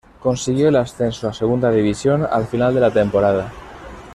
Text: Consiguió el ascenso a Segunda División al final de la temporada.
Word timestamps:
Consiguió 0.19 0.69
el 0.69 0.77
ascenso 0.77 1.29
a 1.29 1.33
Segunda 1.35 1.69
División 1.69 2.25
al 2.27 2.47
final 2.47 2.73
de 2.73 2.79
la 2.79 2.89
temporada. 2.91 3.51